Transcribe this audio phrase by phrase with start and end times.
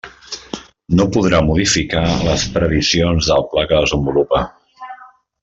[0.99, 4.43] No podrà modificar les previsions del pla que desenvolupa.